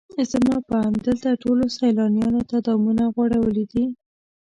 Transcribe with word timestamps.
زما 0.31 0.57
په 0.67 0.75
اند 0.85 0.97
دلته 1.07 1.29
ټولو 1.43 1.63
سیلانیانو 1.77 2.41
ته 2.49 2.57
دامونه 2.67 3.03
غوړولي 3.15 3.65
دي. 3.71 3.85